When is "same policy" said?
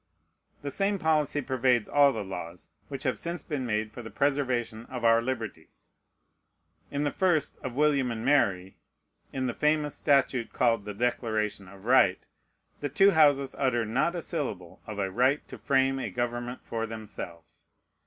0.71-1.41